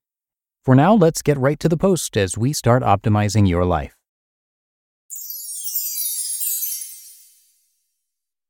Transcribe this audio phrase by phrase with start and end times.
[0.65, 3.95] For now, let's get right to the post as we start optimizing your life.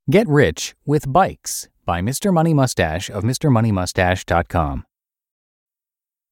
[0.09, 2.33] Get Rich with Bikes by Mr.
[2.33, 4.85] Money Mustache of MrMoneyMustache.com.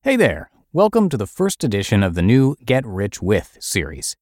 [0.03, 4.15] Hey there, welcome to the first edition of the new Get Rich With series.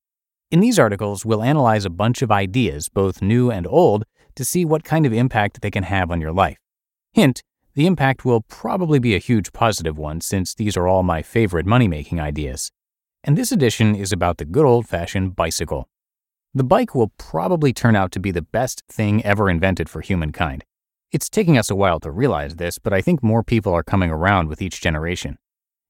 [0.51, 4.05] In these articles, we'll analyze a bunch of ideas, both new and old,
[4.37, 6.57] to see what kind of impact they can have on your life.
[7.13, 7.43] Hint,
[7.75, 11.67] the impact will probably be a huge positive one since these are all my favorite
[11.67, 12.71] money making ideas.
[13.23, 15.89] And this edition is about the good old fashioned bicycle.
[16.53, 20.65] The bike will probably turn out to be the best thing ever invented for humankind.
[21.13, 24.11] It's taking us a while to realize this, but I think more people are coming
[24.11, 25.39] around with each generation.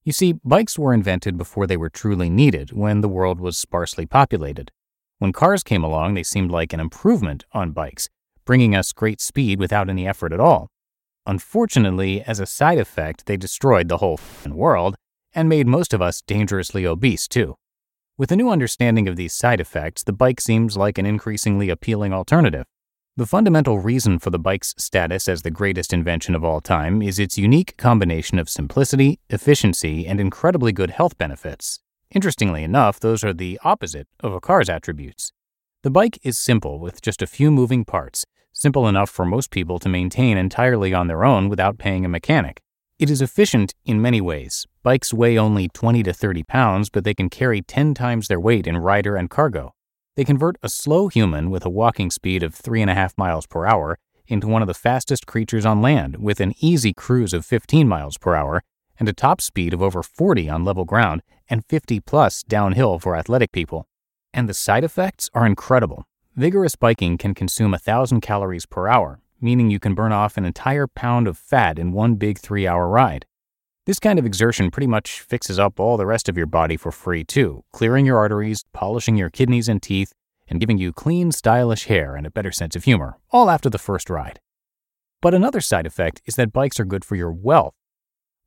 [0.03, 4.07] You see, bikes were invented before they were truly needed, when the world was sparsely
[4.07, 4.71] populated.
[5.19, 8.09] When cars came along, they seemed like an improvement on bikes,
[8.47, 10.71] bringing us great speed without any effort at all.
[11.31, 14.97] Unfortunately, as a side effect, they destroyed the whole world
[15.33, 17.55] and made most of us dangerously obese, too.
[18.19, 22.13] With a new understanding of these side effects, the bike seems like an increasingly appealing
[22.13, 22.65] alternative.
[23.17, 27.21] The fundamental reason for the bike's status as the greatest invention of all time is
[27.21, 31.79] its unique combination of simplicity, efficiency, and incredibly good health benefits.
[32.11, 35.31] Interestingly enough, those are the opposite of a car's attributes.
[35.85, 38.27] The bike is simple with just a few moving parts,
[38.61, 42.61] simple enough for most people to maintain entirely on their own without paying a mechanic.
[42.99, 44.67] It is efficient in many ways.
[44.83, 48.67] Bikes weigh only 20 to 30 pounds, but they can carry 10 times their weight
[48.67, 49.73] in rider and cargo.
[50.15, 54.47] They convert a slow human with a walking speed of 3.5 miles per hour into
[54.47, 58.35] one of the fastest creatures on land with an easy cruise of 15 miles per
[58.35, 58.63] hour
[58.99, 63.17] and a top speed of over 40 on level ground and 50 plus downhill for
[63.17, 63.87] athletic people.
[64.35, 66.05] And the side effects are incredible.
[66.41, 70.87] Vigorous biking can consume 1,000 calories per hour, meaning you can burn off an entire
[70.87, 73.27] pound of fat in one big three hour ride.
[73.85, 76.91] This kind of exertion pretty much fixes up all the rest of your body for
[76.91, 80.15] free, too, clearing your arteries, polishing your kidneys and teeth,
[80.49, 83.77] and giving you clean, stylish hair and a better sense of humor, all after the
[83.77, 84.41] first ride.
[85.21, 87.75] But another side effect is that bikes are good for your wealth.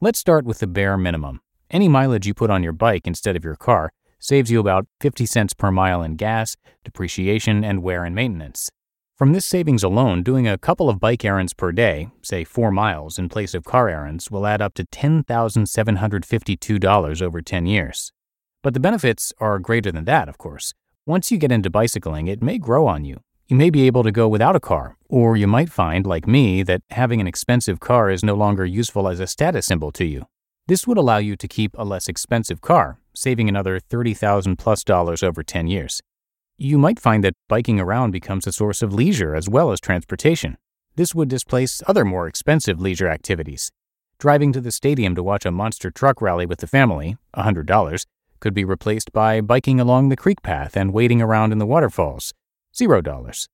[0.01, 1.41] Let's start with the bare minimum.
[1.69, 3.91] Any mileage you put on your bike instead of your car
[4.23, 8.69] saves you about 50 cents per mile in gas, depreciation, and wear and maintenance.
[9.17, 13.19] From this savings alone, doing a couple of bike errands per day, say 4 miles
[13.19, 18.13] in place of car errands, will add up to $10,752 over 10 years.
[18.61, 20.73] But the benefits are greater than that, of course.
[21.05, 23.19] Once you get into bicycling, it may grow on you.
[23.49, 26.63] You may be able to go without a car, or you might find, like me,
[26.63, 30.27] that having an expensive car is no longer useful as a status symbol to you.
[30.67, 35.23] This would allow you to keep a less expensive car, saving another 30,000 plus dollars
[35.23, 36.01] over 10 years.
[36.57, 40.57] You might find that biking around becomes a source of leisure as well as transportation.
[40.95, 43.71] This would displace other more expensive leisure activities.
[44.19, 48.05] Driving to the stadium to watch a monster truck rally with the family, $100,
[48.39, 52.33] could be replaced by biking along the creek path and wading around in the waterfalls,
[52.75, 53.47] $0.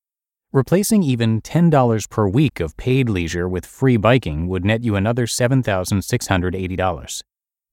[0.51, 5.25] Replacing even $10 per week of paid leisure with free biking would net you another
[5.25, 7.21] $7,680.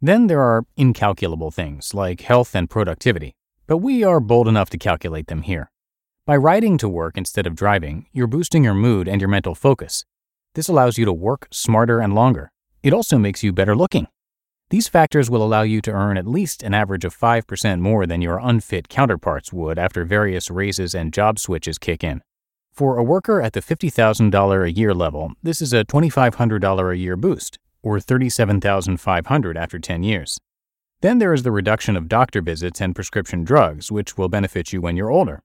[0.02, 3.34] Then there are incalculable things like health and productivity,
[3.66, 5.70] but we are bold enough to calculate them here.
[6.26, 10.04] By riding to work instead of driving, you're boosting your mood and your mental focus.
[10.54, 12.50] This allows you to work smarter and longer.
[12.82, 14.06] It also makes you better looking.
[14.68, 18.20] These factors will allow you to earn at least an average of 5% more than
[18.20, 22.20] your unfit counterparts would after various raises and job switches kick in.
[22.72, 27.16] For a worker at the $50,000 a year level, this is a $2,500 a year
[27.16, 30.38] boost, or 37,500 after 10 years.
[31.02, 34.80] Then there is the reduction of doctor visits and prescription drugs, which will benefit you
[34.80, 35.40] when you're older.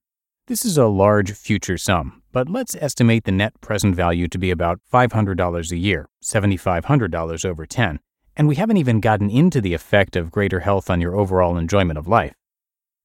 [0.48, 4.50] This is a large future sum, but let's estimate the net present value to be
[4.50, 8.00] about $500 a year, $7,500 over 10,
[8.36, 12.00] and we haven't even gotten into the effect of greater health on your overall enjoyment
[12.00, 12.34] of life.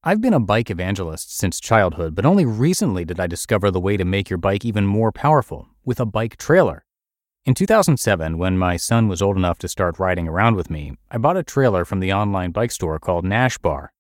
[0.03, 3.99] I've been a bike evangelist since childhood, but only recently did I discover the way
[3.99, 6.86] to make your bike even more powerful with a bike trailer.
[7.47, 11.19] In 2007, when my son was old enough to start riding around with me, I
[11.19, 13.93] bought a trailer from the online bike store called Nash Bar.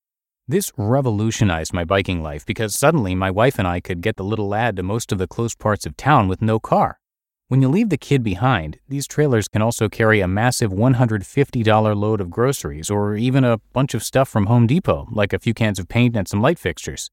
[0.49, 4.49] This revolutionized my biking life because suddenly my wife and I could get the little
[4.49, 6.99] lad to most of the close parts of town with no car.
[7.47, 12.21] When you leave the kid behind, these trailers can also carry a massive $150 load
[12.21, 15.79] of groceries or even a bunch of stuff from Home Depot, like a few cans
[15.79, 17.13] of paint and some light fixtures.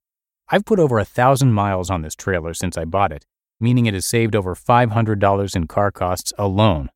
[0.50, 3.28] I've put over a thousand miles on this trailer since I bought it,
[3.60, 6.90] meaning it has saved over $500 in car costs alone.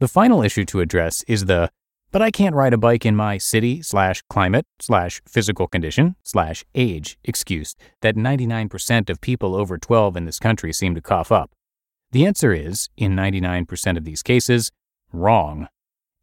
[0.00, 1.70] The final issue to address is the
[2.14, 6.64] but I can't ride a bike in my city slash climate slash physical condition slash
[6.72, 11.50] age excuse that 99% of people over 12 in this country seem to cough up.
[12.12, 14.70] The answer is, in 99% of these cases,
[15.12, 15.66] wrong.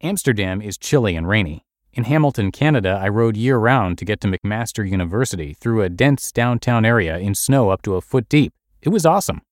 [0.00, 1.66] Amsterdam is chilly and rainy.
[1.92, 6.32] In Hamilton, Canada, I rode year round to get to McMaster University through a dense
[6.32, 8.54] downtown area in snow up to a foot deep.
[8.80, 9.42] It was awesome.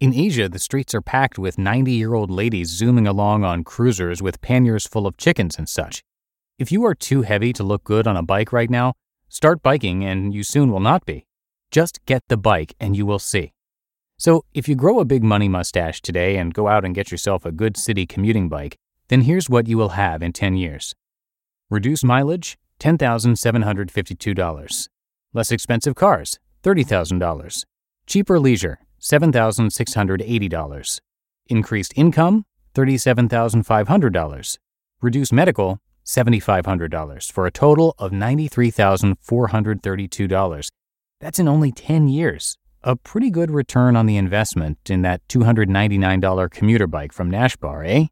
[0.00, 4.22] In Asia, the streets are packed with 90 year old ladies zooming along on cruisers
[4.22, 6.04] with panniers full of chickens and such.
[6.56, 8.94] If you are too heavy to look good on a bike right now,
[9.28, 11.26] start biking and you soon will not be.
[11.72, 13.52] Just get the bike and you will see.
[14.18, 17.44] So, if you grow a big money mustache today and go out and get yourself
[17.44, 18.76] a good city commuting bike,
[19.08, 20.94] then here's what you will have in 10 years.
[21.70, 24.88] Reduced mileage, $10,752.
[25.34, 27.64] Less expensive cars, $30,000.
[28.06, 31.00] Cheaper leisure, $7,680.
[31.46, 34.58] Increased income, $37,500.
[35.00, 40.68] Reduced medical, $7,500 for a total of $93,432.
[41.20, 46.50] That's in only 10 years a pretty good return on the investment in that $299
[46.50, 48.06] commuter bike from Nashbar, eh?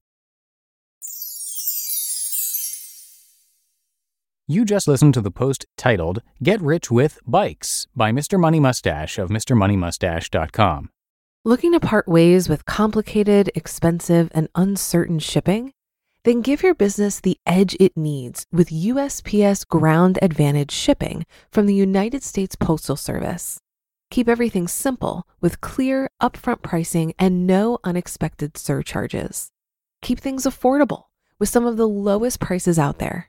[4.48, 8.38] You just listened to the post titled Get Rich with Bikes by Mr.
[8.38, 10.90] Money Mustache of MrMoneyMustache.com.
[11.44, 15.72] Looking to part ways with complicated, expensive, and uncertain shipping?
[16.22, 21.74] Then give your business the edge it needs with USPS Ground Advantage shipping from the
[21.74, 23.58] United States Postal Service.
[24.12, 29.50] Keep everything simple with clear, upfront pricing and no unexpected surcharges.
[30.02, 31.06] Keep things affordable
[31.40, 33.28] with some of the lowest prices out there.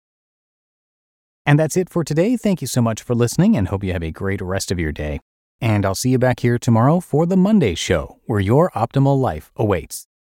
[1.45, 2.37] And that's it for today.
[2.37, 4.91] Thank you so much for listening and hope you have a great rest of your
[4.91, 5.19] day.
[5.59, 9.51] And I'll see you back here tomorrow for the Monday show, where your optimal life
[9.55, 10.07] awaits.